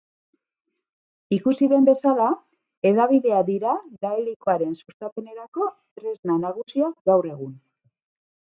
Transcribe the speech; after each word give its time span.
Ikusi 1.35 1.67
den 1.73 1.83
bezala, 1.89 2.29
hedabideak 2.91 3.45
dira 3.51 3.75
gaelikoaren 4.07 4.73
sustapenerako 4.81 5.69
tresna 6.01 6.39
nagusiak 6.49 6.97
gaur 7.13 7.31
egun. 7.37 7.55